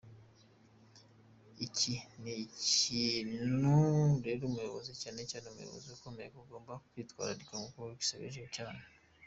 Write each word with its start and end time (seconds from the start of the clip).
Iki 1.65 1.93
ni 2.21 2.33
ikintu 2.45 3.77
rero 4.25 4.41
umuyobozi 4.49 4.91
cyane 5.01 5.21
cyane 5.29 5.45
abayobozi 5.47 5.85
bakomeye 5.93 6.27
bagomba 6.35 6.73
kwitwararika 6.89 7.53
kuko 7.65 7.79
birasebeje 7.91 8.43
cyane. 8.57 8.81